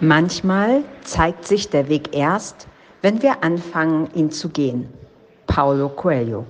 [0.00, 2.66] Manchmal zeigt sich der Weg erst,
[3.00, 4.92] wenn wir anfangen, ihn zu gehen.
[5.46, 6.46] Paulo Coelho.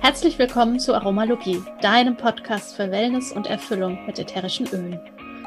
[0.00, 5.00] Herzlich willkommen zu Aromalogie, deinem Podcast für Wellness und Erfüllung mit ätherischen Ölen.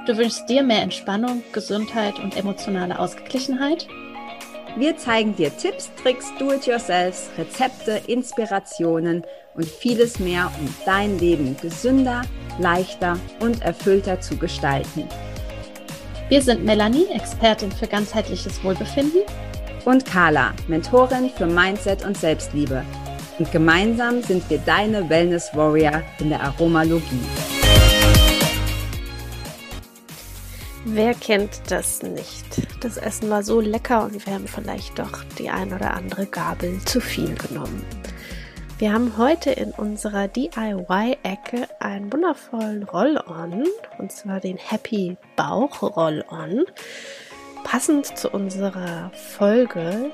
[0.05, 3.87] Du wünschst dir mehr Entspannung, Gesundheit und emotionale Ausgeglichenheit?
[4.75, 9.23] Wir zeigen dir Tipps, Tricks, Do-it-yourselfs, Rezepte, Inspirationen
[9.53, 12.23] und vieles mehr, um dein Leben gesünder,
[12.59, 15.07] leichter und erfüllter zu gestalten.
[16.29, 19.21] Wir sind Melanie, Expertin für ganzheitliches Wohlbefinden.
[19.83, 22.85] Und Carla, Mentorin für Mindset und Selbstliebe.
[23.39, 27.19] Und gemeinsam sind wir deine Wellness Warrior in der Aromalogie.
[30.85, 32.45] Wer kennt das nicht?
[32.79, 36.79] Das Essen war so lecker und wir haben vielleicht doch die ein oder andere Gabel
[36.85, 37.83] zu viel genommen.
[38.81, 43.63] Wir haben heute in unserer DIY-Ecke einen wundervollen Roll-On,
[43.99, 46.65] und zwar den Happy Bauch Roll-On.
[47.63, 50.09] Passend zu unserer Folge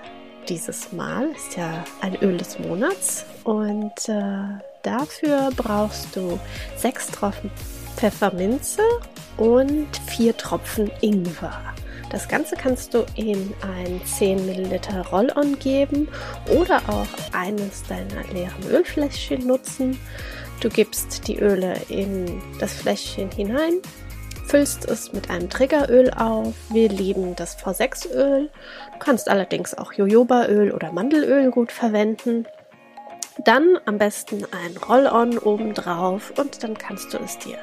[0.49, 6.37] dieses Mal ist ja ein Öl des Monats und äh, dafür brauchst du
[6.75, 7.49] sechs Tropfen
[7.95, 8.81] Pfefferminze
[9.37, 11.57] und vier Tropfen Ingwer.
[12.09, 16.07] Das Ganze kannst du in ein 10 Milliliter Roll-On geben
[16.57, 19.99] oder auch eines deiner leeren Ölfläschchen nutzen.
[20.61, 23.81] Du gibst die Öle in das Fläschchen hinein,
[24.47, 26.53] füllst es mit einem Triggeröl auf.
[26.69, 28.49] Wir lieben das V6-Öl.
[28.93, 32.47] Du kannst allerdings auch Jojobaöl oder Mandelöl gut verwenden.
[33.43, 37.57] Dann am besten ein Roll-On obendrauf und dann kannst du es dir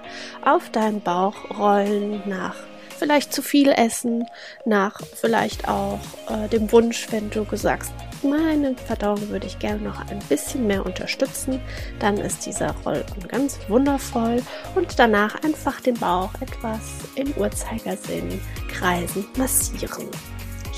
[0.44, 2.54] auf deinen Bauch rollen nach
[2.94, 4.26] vielleicht zu viel essen,
[4.64, 7.92] nach vielleicht auch äh, dem Wunsch, wenn du gesagt
[8.24, 11.60] meine Verdauung würde ich gerne noch ein bisschen mehr unterstützen,
[12.00, 14.42] dann ist dieser Roll-On ganz wundervoll
[14.74, 16.80] und danach einfach den Bauch etwas
[17.14, 20.08] im Uhrzeigersinn kreisen, massieren.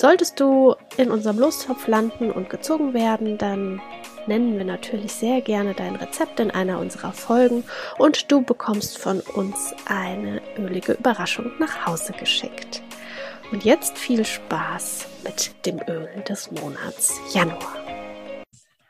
[0.00, 3.82] solltest du in unserem Lostopf landen und gezogen werden, dann
[4.26, 7.64] nennen wir natürlich sehr gerne dein Rezept in einer unserer Folgen
[7.98, 12.82] und du bekommst von uns eine ölige Überraschung nach Hause geschickt.
[13.52, 17.76] Und jetzt viel Spaß mit dem Öl des Monats Januar.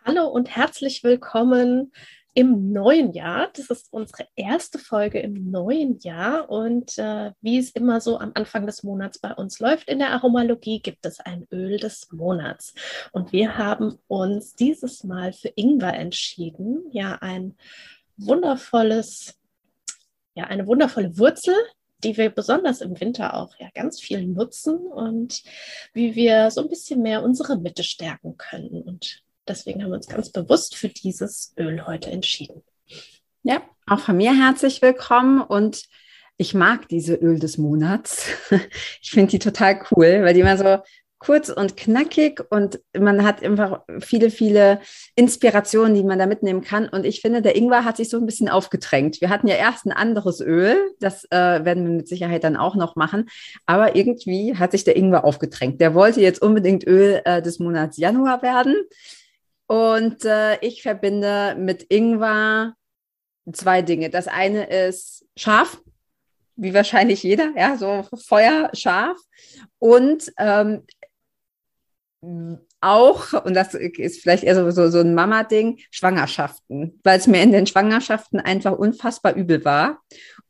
[0.05, 1.93] Hallo und herzlich willkommen
[2.35, 3.51] im neuen Jahr.
[3.55, 6.49] Das ist unsere erste Folge im neuen Jahr.
[6.49, 10.13] Und äh, wie es immer so am Anfang des Monats bei uns läuft in der
[10.13, 12.75] Aromalogie, gibt es ein Öl des Monats.
[13.13, 16.85] Und wir haben uns dieses Mal für Ingwer entschieden.
[16.93, 17.57] Ja, ein
[18.17, 19.39] wundervolles,
[20.35, 21.55] ja, eine wundervolle Wurzel,
[22.05, 25.43] die wir besonders im Winter auch ja ganz viel nutzen und
[25.93, 28.83] wie wir so ein bisschen mehr unsere Mitte stärken können.
[28.83, 32.63] Und Deswegen haben wir uns ganz bewusst für dieses Öl heute entschieden.
[33.43, 35.87] Ja, auch von mir herzlich willkommen und
[36.37, 38.29] ich mag diese Öl des Monats.
[39.03, 40.79] Ich finde die total cool, weil die immer so
[41.19, 44.81] kurz und knackig und man hat einfach viele, viele
[45.17, 46.89] Inspirationen, die man da mitnehmen kann.
[46.89, 49.21] Und ich finde, der Ingwer hat sich so ein bisschen aufgedrängt.
[49.21, 52.77] Wir hatten ja erst ein anderes Öl, das äh, werden wir mit Sicherheit dann auch
[52.77, 53.29] noch machen.
[53.67, 55.81] Aber irgendwie hat sich der Ingwer aufgedrängt.
[55.81, 58.77] Der wollte jetzt unbedingt Öl äh, des Monats Januar werden.
[59.71, 62.75] Und äh, ich verbinde mit Ingwer
[63.53, 64.11] zwei Dinge.
[64.11, 65.81] Das eine ist scharf,
[66.57, 69.17] wie wahrscheinlich jeder, ja, so feuerscharf.
[69.79, 70.83] Und ähm,
[72.81, 77.41] auch, und das ist vielleicht eher so, so, so ein Mama-Ding, Schwangerschaften, weil es mir
[77.41, 80.01] in den Schwangerschaften einfach unfassbar übel war.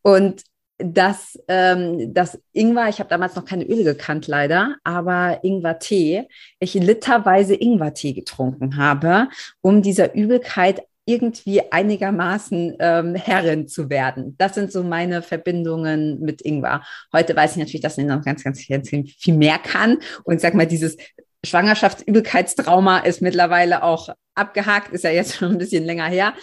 [0.00, 0.44] Und
[0.82, 6.26] dass ähm, das Ingwer, ich habe damals noch keine Öle gekannt leider, aber Ingwer-Tee,
[6.58, 9.28] ich literweise Ingwer-Tee getrunken habe,
[9.60, 14.36] um dieser Übelkeit irgendwie einigermaßen ähm, Herrin zu werden.
[14.38, 16.82] Das sind so meine Verbindungen mit Ingwer.
[17.12, 19.98] Heute weiß ich natürlich, dass ich noch ganz, ganz, ganz viel mehr kann.
[20.24, 20.97] Und sag mal, dieses
[21.45, 26.34] Schwangerschaftsübelkeitstrauma ist mittlerweile auch abgehakt, ist ja jetzt schon ein bisschen länger her.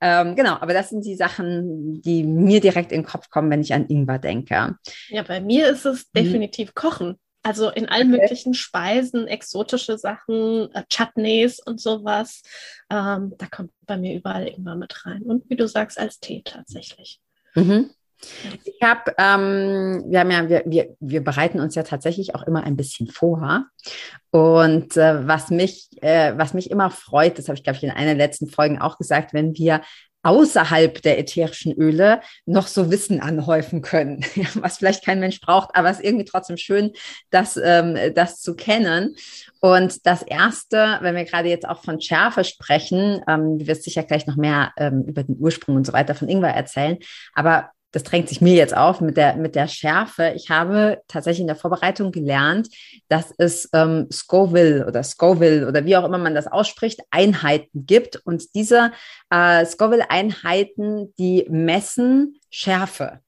[0.00, 3.62] Ähm, genau, aber das sind die Sachen, die mir direkt in den Kopf kommen, wenn
[3.62, 4.76] ich an Ingwer denke.
[5.08, 6.18] Ja, bei mir ist es mhm.
[6.18, 7.16] definitiv Kochen.
[7.42, 8.22] Also in allen okay.
[8.22, 12.42] möglichen Speisen, exotische Sachen, äh, Chutneys und sowas.
[12.90, 15.22] Ähm, da kommt bei mir überall Ingwer mit rein.
[15.22, 17.20] Und wie du sagst, als Tee tatsächlich.
[17.54, 17.90] Mhm.
[18.64, 22.64] Ich habe, ähm, wir haben ja, wir, wir, wir bereiten uns ja tatsächlich auch immer
[22.64, 23.66] ein bisschen vor.
[24.30, 27.90] Und äh, was mich, äh, was mich immer freut, das habe ich, glaube ich, in
[27.90, 29.82] einer der letzten Folgen auch gesagt, wenn wir
[30.26, 34.24] außerhalb der ätherischen Öle noch so Wissen anhäufen können,
[34.54, 36.92] was vielleicht kein Mensch braucht, aber es ist irgendwie trotzdem schön,
[37.30, 39.14] das, ähm, das zu kennen.
[39.60, 44.02] Und das Erste, wenn wir gerade jetzt auch von Schärfe sprechen, ähm, du wirst sicher
[44.02, 46.98] gleich noch mehr ähm, über den Ursprung und so weiter von Ingwer erzählen,
[47.32, 50.34] aber das drängt sich mir jetzt auf mit der, mit der Schärfe.
[50.36, 52.68] Ich habe tatsächlich in der Vorbereitung gelernt,
[53.08, 58.16] dass es ähm, Scoville oder Scoville oder wie auch immer man das ausspricht, Einheiten gibt.
[58.16, 58.92] Und diese
[59.30, 63.20] äh, Scoville-Einheiten, die messen Schärfe.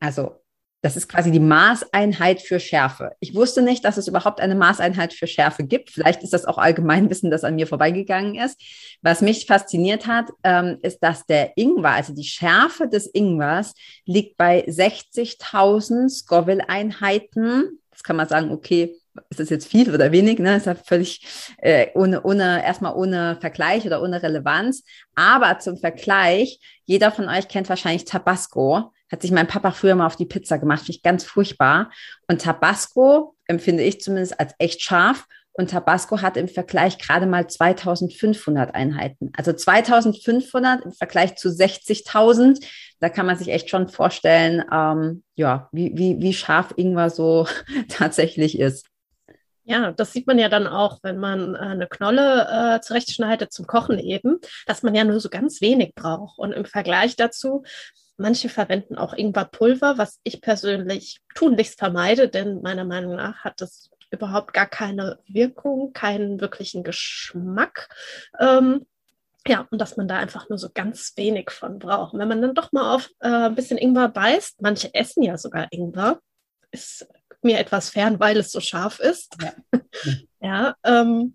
[0.00, 0.40] Also
[0.80, 3.12] das ist quasi die Maßeinheit für Schärfe.
[3.18, 5.90] Ich wusste nicht, dass es überhaupt eine Maßeinheit für Schärfe gibt.
[5.90, 8.60] Vielleicht ist das auch Allgemeinwissen, das an mir vorbeigegangen ist.
[9.02, 14.36] Was mich fasziniert hat, ähm, ist, dass der Ingwer, also die Schärfe des Ingwers, liegt
[14.36, 17.80] bei 60.000 Scoville-Einheiten.
[17.90, 18.94] Das kann man sagen, okay,
[19.30, 20.38] ist das jetzt viel oder wenig?
[20.38, 20.56] Ne?
[20.56, 21.26] Ist ja völlig
[21.56, 24.84] äh, ohne, ohne, erstmal ohne Vergleich oder ohne Relevanz.
[25.16, 30.06] Aber zum Vergleich, jeder von euch kennt wahrscheinlich Tabasco hat sich mein Papa früher mal
[30.06, 31.90] auf die Pizza gemacht, finde ich ganz furchtbar.
[32.28, 35.26] Und Tabasco empfinde ich zumindest als echt scharf.
[35.52, 39.32] Und Tabasco hat im Vergleich gerade mal 2500 Einheiten.
[39.36, 42.64] Also 2500 im Vergleich zu 60.000.
[43.00, 47.48] Da kann man sich echt schon vorstellen, ähm, ja, wie, wie, wie scharf Ingwer so
[47.88, 48.86] tatsächlich ist.
[49.64, 53.66] Ja, das sieht man ja dann auch, wenn man äh, eine Knolle äh, zurechtschneidet zum
[53.66, 56.38] Kochen eben, dass man ja nur so ganz wenig braucht.
[56.38, 57.64] Und im Vergleich dazu
[58.18, 63.90] Manche verwenden auch Ingwerpulver, was ich persönlich tunlichst vermeide, denn meiner Meinung nach hat das
[64.10, 67.88] überhaupt gar keine Wirkung, keinen wirklichen Geschmack.
[68.38, 68.86] Ähm,
[69.46, 72.14] ja, und dass man da einfach nur so ganz wenig von braucht.
[72.14, 75.68] wenn man dann doch mal auf äh, ein bisschen Ingwer beißt, manche essen ja sogar
[75.70, 76.20] Ingwer,
[76.70, 77.06] ist
[77.42, 79.36] mir etwas fern, weil es so scharf ist.
[79.40, 79.52] Ja,
[80.40, 81.34] ja ähm,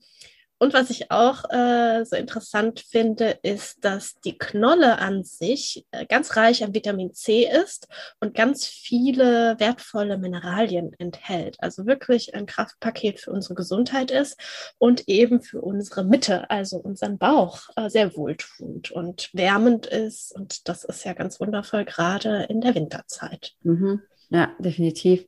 [0.64, 6.06] und was ich auch äh, so interessant finde, ist, dass die Knolle an sich äh,
[6.06, 7.90] ganz reich an Vitamin C ist
[8.22, 11.58] und ganz viele wertvolle Mineralien enthält.
[11.60, 14.40] Also wirklich ein Kraftpaket für unsere Gesundheit ist
[14.78, 20.34] und eben für unsere Mitte, also unseren Bauch, äh, sehr wohltuend und wärmend ist.
[20.34, 23.52] Und das ist ja ganz wundervoll, gerade in der Winterzeit.
[23.64, 24.02] Mhm.
[24.30, 25.28] Ja, definitiv.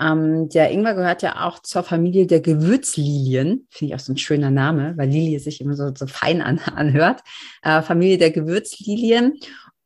[0.00, 3.66] Ähm, der Ingwer gehört ja auch zur Familie der Gewürzlilien.
[3.70, 6.58] Finde ich auch so ein schöner Name, weil Lilie sich immer so, so fein an,
[6.74, 7.22] anhört.
[7.62, 9.34] Äh, Familie der Gewürzlilien.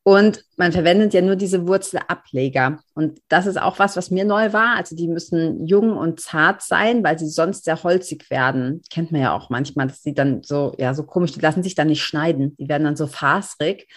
[0.09, 2.79] Und man verwendet ja nur diese Wurzelableger.
[2.95, 4.75] Und das ist auch was, was mir neu war.
[4.75, 8.81] Also die müssen jung und zart sein, weil sie sonst sehr holzig werden.
[8.89, 11.75] Kennt man ja auch manchmal, dass die dann so, ja, so komisch, die lassen sich
[11.75, 12.57] dann nicht schneiden.
[12.57, 13.87] Die werden dann so fasrig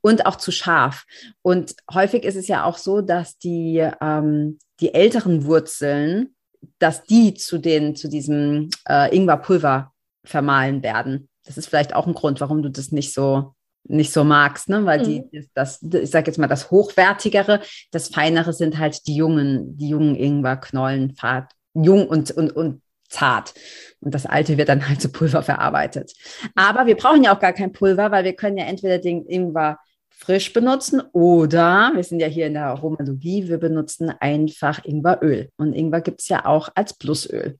[0.00, 1.04] und auch zu scharf.
[1.40, 6.34] Und häufig ist es ja auch so, dass die, ähm, die älteren Wurzeln,
[6.80, 9.92] dass die zu den, zu diesem äh, Ingwerpulver
[10.24, 11.28] vermahlen werden.
[11.44, 13.54] Das ist vielleicht auch ein Grund, warum du das nicht so
[13.84, 14.84] nicht so magst, ne?
[14.84, 15.46] weil die, mhm.
[15.54, 17.60] das, ich sage jetzt mal, das Hochwertigere,
[17.90, 23.54] das Feinere sind halt die jungen, die jungen Ingwerknollen, fad, jung und, und, und zart.
[24.00, 26.12] Und das Alte wird dann halt zu Pulver verarbeitet.
[26.54, 29.78] Aber wir brauchen ja auch gar kein Pulver, weil wir können ja entweder den Ingwer
[30.10, 35.48] frisch benutzen oder, wir sind ja hier in der Aromalogie, wir benutzen einfach Ingweröl.
[35.56, 37.58] Und Ingwer gibt es ja auch als Plusöl.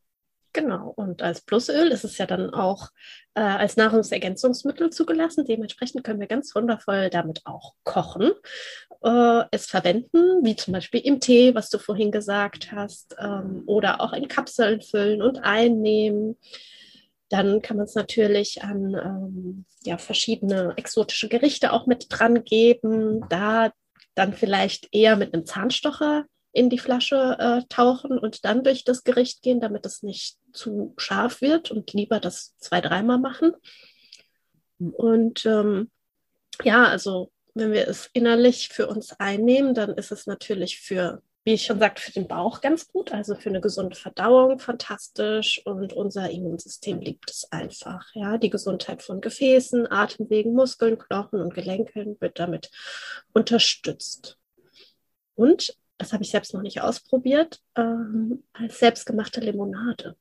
[0.52, 2.88] Genau, und als Plusöl ist es ja dann auch
[3.34, 5.44] äh, als Nahrungsergänzungsmittel zugelassen.
[5.44, 8.32] Dementsprechend können wir ganz wundervoll damit auch kochen,
[9.02, 14.00] äh, es verwenden, wie zum Beispiel im Tee, was du vorhin gesagt hast, ähm, oder
[14.00, 16.36] auch in Kapseln füllen und einnehmen.
[17.28, 23.24] Dann kann man es natürlich an ähm, ja, verschiedene exotische Gerichte auch mit dran geben.
[23.28, 23.70] Da
[24.16, 29.04] dann vielleicht eher mit einem Zahnstocher in die Flasche äh, tauchen und dann durch das
[29.04, 33.52] Gericht gehen, damit es nicht zu scharf wird und lieber das zwei, dreimal machen.
[34.78, 35.90] Und ähm,
[36.64, 41.54] ja, also wenn wir es innerlich für uns einnehmen, dann ist es natürlich für, wie
[41.54, 45.92] ich schon sagte, für den Bauch ganz gut, also für eine gesunde Verdauung fantastisch und
[45.92, 48.06] unser Immunsystem liebt es einfach.
[48.14, 52.70] Ja, die Gesundheit von Gefäßen, Atemwegen, Muskeln, Knochen und Gelenken wird damit
[53.32, 54.38] unterstützt.
[55.34, 60.16] Und das habe ich selbst noch nicht ausprobiert, ähm, als selbstgemachte Limonade.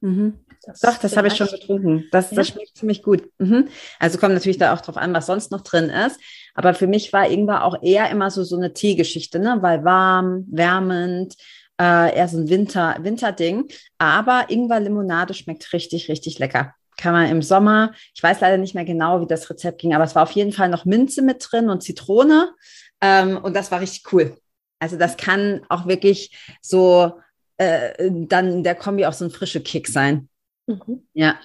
[0.00, 0.40] Mhm.
[0.62, 2.04] Das Doch, das habe ich schon getrunken.
[2.10, 2.38] Das, ja.
[2.38, 3.30] das schmeckt ziemlich gut.
[3.38, 3.68] Mhm.
[3.98, 6.18] Also kommt natürlich da auch drauf an, was sonst noch drin ist.
[6.54, 9.58] Aber für mich war Ingwer auch eher immer so, so eine Teegeschichte, ne?
[9.60, 11.36] weil warm, wärmend,
[11.80, 13.68] äh, eher so ein Winter, Winterding.
[13.98, 16.74] Aber Ingwer-Limonade schmeckt richtig, richtig lecker.
[16.96, 20.04] Kann man im Sommer, ich weiß leider nicht mehr genau, wie das Rezept ging, aber
[20.04, 22.52] es war auf jeden Fall noch Minze mit drin und Zitrone.
[23.00, 24.36] Ähm, und das war richtig cool.
[24.80, 27.12] Also das kann auch wirklich so
[27.58, 30.28] äh, dann der Kombi auch so ein frischer Kick sein.
[30.66, 31.06] Mhm.
[31.12, 31.38] Ja.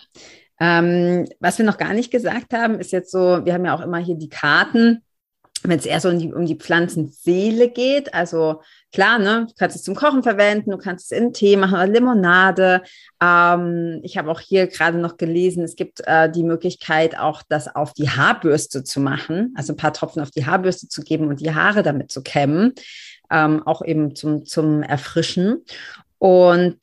[0.60, 3.82] Ähm, was wir noch gar nicht gesagt haben, ist jetzt so, wir haben ja auch
[3.82, 5.04] immer hier die Karten,
[5.63, 8.13] wenn es eher so um die, um die Pflanzenseele geht.
[8.13, 8.62] Also
[8.94, 11.88] klar, ne, du kannst es zum Kochen verwenden, du kannst es in Tee machen oder
[11.88, 12.82] Limonade.
[13.22, 17.74] Ähm, ich habe auch hier gerade noch gelesen, es gibt äh, die Möglichkeit, auch das
[17.74, 21.42] auf die Haarbürste zu machen, also ein paar Tropfen auf die Haarbürste zu geben und
[21.42, 22.74] die Haare damit zu kämmen,
[23.29, 25.63] ähm, auch eben zum, zum Erfrischen.
[26.17, 26.79] Und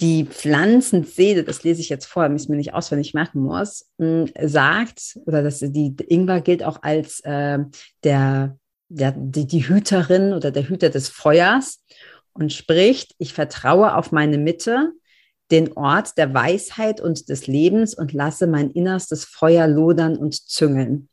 [0.00, 4.28] die Pflanzenseele, das lese ich jetzt vor, damit ich mir nicht auswendig merken muss, hm,
[4.42, 7.58] sagt, oder dass die Ingwer gilt auch als äh,
[8.02, 11.84] der, der, die, die Hüterin oder der Hüter des Feuers
[12.32, 14.92] und spricht, ich vertraue auf meine Mitte,
[15.50, 21.08] den Ort der Weisheit und des Lebens und lasse mein innerstes Feuer lodern und züngeln.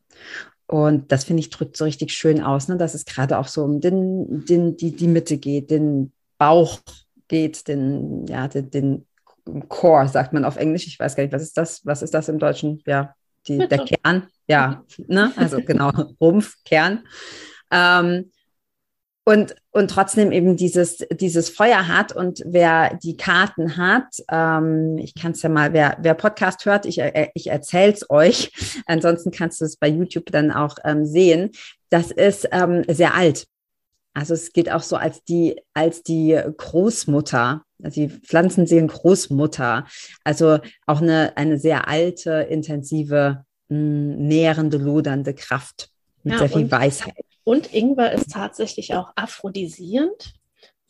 [0.72, 2.78] Und das finde ich drückt so richtig schön aus, ne?
[2.78, 6.80] dass es gerade auch so um den, den, die, die Mitte geht, den Bauch
[7.28, 9.06] geht, den, ja, den, den
[9.68, 10.88] Core, sagt man auf Englisch.
[10.88, 11.86] Ich weiß gar nicht, was ist das?
[11.86, 12.82] Was ist das im Deutschen?
[12.86, 13.16] Ja,
[13.50, 14.28] die, der Kern.
[14.48, 15.34] Ja, ne?
[15.36, 17.06] also genau, Rumpf, Kern.
[17.70, 18.32] Ähm,
[19.24, 25.14] und, und trotzdem eben dieses, dieses Feuer hat und wer die Karten hat, ähm, ich
[25.14, 28.52] kann es ja mal, wer, wer Podcast hört, ich, äh, ich erzähle es euch,
[28.88, 31.52] ansonsten kannst du es bei YouTube dann auch ähm, sehen,
[31.90, 33.46] das ist ähm, sehr alt.
[34.14, 39.86] Also es gilt auch so als die, als die Großmutter, also die Pflanzenseelen Großmutter.
[40.24, 45.90] Also auch eine, eine sehr alte, intensive, mh, hm, nährende, lodernde Kraft
[46.24, 47.31] mit ja, sehr viel Weisheit.
[47.44, 50.34] Und Ingwer ist tatsächlich auch aphrodisierend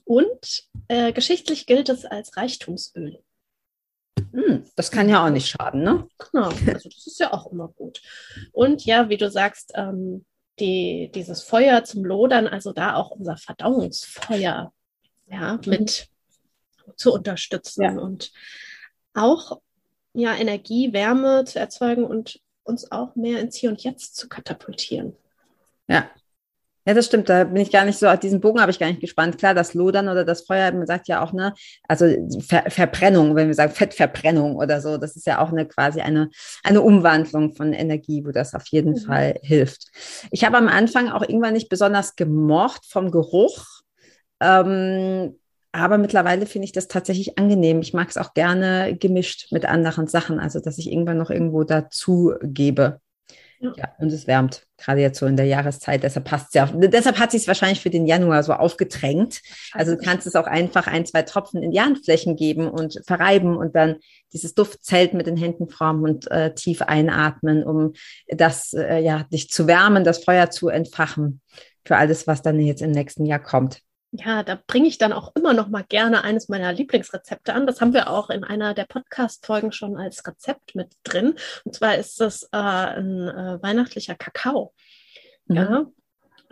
[0.04, 3.24] und äh, geschichtlich gilt es als Reichtumsöl.
[4.34, 6.08] Hm, das kann ja auch nicht schaden, ne?
[6.18, 8.02] Genau, also das ist ja auch immer gut.
[8.52, 10.26] Und ja, wie du sagst, ähm,
[10.60, 14.74] die, dieses Feuer zum Lodern, also da auch unser Verdauungsfeuer
[15.28, 15.62] ja, mhm.
[15.66, 16.08] mit
[16.96, 17.92] zu unterstützen ja.
[17.94, 18.32] und
[19.14, 19.62] auch
[20.14, 25.16] ja, Energie, Wärme zu erzeugen und uns auch mehr ins Hier und Jetzt zu katapultieren.
[25.88, 26.10] Ja,
[26.86, 27.30] ja, das stimmt.
[27.30, 29.38] Da bin ich gar nicht so, auf diesen Bogen habe ich gar nicht gespannt.
[29.38, 31.54] Klar, das Lodern oder das Feuer, man sagt ja auch, ne,
[31.88, 32.06] also
[32.40, 36.30] Ver Verbrennung, wenn wir sagen Fettverbrennung oder so, das ist ja auch eine quasi eine,
[36.64, 38.98] eine Umwandlung von Energie, wo das auf jeden mhm.
[38.98, 39.88] Fall hilft.
[40.32, 43.66] Ich habe am Anfang auch irgendwann nicht besonders gemocht vom Geruch.
[44.40, 45.36] Ähm,
[45.74, 47.82] aber mittlerweile finde ich das tatsächlich angenehm.
[47.82, 51.64] Ich mag es auch gerne gemischt mit anderen Sachen, also dass ich irgendwann noch irgendwo
[51.64, 53.00] dazu gebe.
[53.62, 53.74] Ja.
[53.78, 53.96] ja.
[54.00, 56.02] und es wärmt, gerade jetzt so in der Jahreszeit.
[56.04, 56.66] Deshalb passt ja.
[56.66, 59.42] Deshalb hat sich es wahrscheinlich für den Januar so aufgedrängt.
[59.74, 63.56] Also du kannst es auch einfach ein, zwei Tropfen in die Handflächen geben und verreiben
[63.56, 63.98] und dann
[64.34, 67.94] dieses Duftzelt mit den Händen formen und äh, tief einatmen, um
[68.28, 71.42] das äh, ja dich zu wärmen, das Feuer zu entfachen
[71.86, 75.32] für alles, was dann jetzt im nächsten Jahr kommt ja, da bringe ich dann auch
[75.36, 77.66] immer noch mal gerne eines meiner Lieblingsrezepte an.
[77.66, 81.36] Das haben wir auch in einer der Podcast-Folgen schon als Rezept mit drin.
[81.64, 84.74] Und zwar ist das äh, ein äh, weihnachtlicher Kakao.
[85.46, 85.56] Mhm.
[85.56, 85.86] Ja,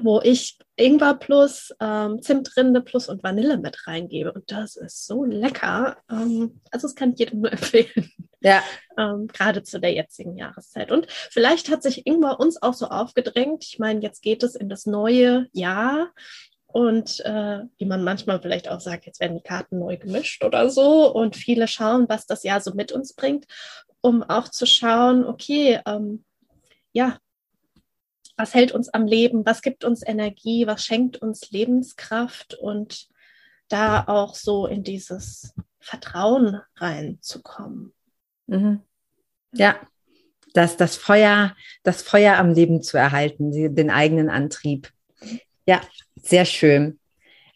[0.01, 4.31] wo ich Ingwer plus, ähm, Zimtrinde plus und Vanille mit reingebe.
[4.31, 5.97] Und das ist so lecker.
[6.09, 8.11] Ähm, also das kann ich jedem nur empfehlen.
[8.41, 8.63] Ja.
[8.97, 10.91] Ähm, gerade zu der jetzigen Jahreszeit.
[10.91, 13.65] Und vielleicht hat sich Ingwer uns auch so aufgedrängt.
[13.65, 16.11] Ich meine, jetzt geht es in das neue Jahr.
[16.71, 20.69] Und äh, wie man manchmal vielleicht auch sagt, jetzt werden die Karten neu gemischt oder
[20.69, 21.11] so.
[21.11, 23.45] Und viele schauen, was das Jahr so mit uns bringt,
[24.01, 26.23] um auch zu schauen, okay, ähm,
[26.91, 27.17] ja,
[28.37, 33.07] was hält uns am Leben, was gibt uns Energie, was schenkt uns Lebenskraft und
[33.67, 37.93] da auch so in dieses Vertrauen reinzukommen.
[38.47, 38.81] Mhm.
[39.53, 39.79] Ja,
[40.53, 44.91] das, das Feuer, das Feuer am Leben zu erhalten, den eigenen Antrieb.
[45.69, 45.81] Ja,
[46.15, 46.97] sehr schön.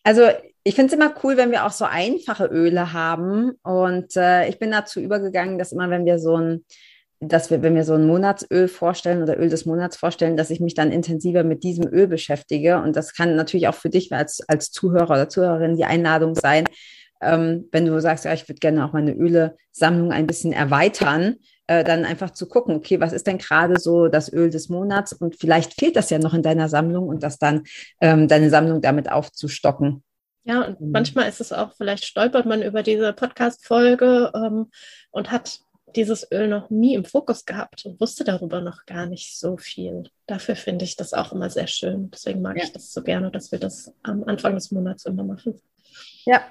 [0.04, 0.28] Also
[0.64, 3.54] ich finde es immer cool, wenn wir auch so einfache Öle haben.
[3.64, 6.64] Und äh, ich bin dazu übergegangen, dass immer, wenn wir so ein,
[7.20, 10.60] dass wir, wenn wir so ein Monatsöl vorstellen oder Öl des Monats vorstellen, dass ich
[10.60, 12.78] mich dann intensiver mit diesem Öl beschäftige.
[12.84, 16.66] Und das kann natürlich auch für dich als, als Zuhörer oder Zuhörerin die Einladung sein,
[17.20, 21.84] ähm, wenn du sagst, ja, ich würde gerne auch meine Öle-Sammlung ein bisschen erweitern, äh,
[21.84, 25.36] dann einfach zu gucken, okay, was ist denn gerade so das Öl des Monats und
[25.36, 27.64] vielleicht fehlt das ja noch in deiner Sammlung und das dann
[28.02, 30.04] ähm, deine Sammlung damit aufzustocken.
[30.44, 30.92] Ja, und mhm.
[30.92, 34.72] manchmal ist es auch, vielleicht stolpert man über diese Podcast-Folge ähm,
[35.12, 35.60] und hat
[35.96, 40.04] dieses Öl noch nie im Fokus gehabt und wusste darüber noch gar nicht so viel.
[40.26, 42.10] Dafür finde ich das auch immer sehr schön.
[42.12, 42.64] Deswegen mag ja.
[42.64, 45.62] ich das so gerne, dass wir das am Anfang des Monats immer machen.
[46.26, 46.42] Ja,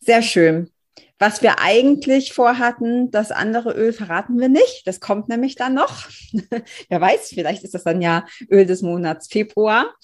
[0.00, 0.70] sehr schön.
[1.18, 4.86] Was wir eigentlich vorhatten, das andere Öl verraten wir nicht.
[4.86, 6.08] Das kommt nämlich dann noch.
[6.88, 9.94] Wer weiß, vielleicht ist das dann ja Öl des Monats Februar.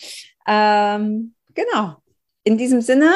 [0.46, 1.96] Ähm, genau.
[2.44, 3.12] In diesem Sinne,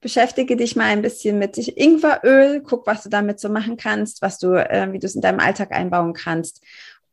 [0.00, 4.38] beschäftige dich mal ein bisschen mit Ingweröl, guck, was du damit so machen kannst, was
[4.38, 6.62] du, äh, wie du es in deinem Alltag einbauen kannst.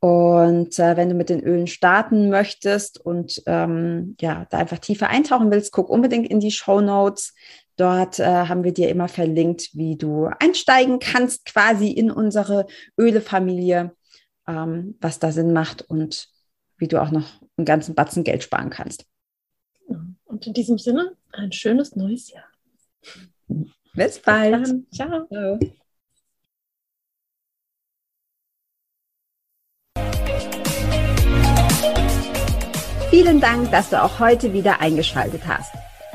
[0.01, 5.10] Und äh, wenn du mit den Ölen starten möchtest und ähm, ja, da einfach tiefer
[5.10, 7.34] eintauchen willst, guck unbedingt in die Show Notes.
[7.82, 13.96] Dort äh, haben wir dir immer verlinkt, wie du einsteigen kannst, quasi in unsere Ölefamilie,
[14.48, 16.28] ähm, was da Sinn macht und
[16.78, 19.08] wie du auch noch einen ganzen Batzen Geld sparen kannst.
[20.26, 22.46] Und in diesem Sinne, ein schönes neues Jahr.
[23.96, 24.62] Bis bald.
[24.62, 25.26] Bis Ciao.
[25.26, 25.60] Ciao.
[33.10, 35.74] Vielen Dank, dass du auch heute wieder eingeschaltet hast.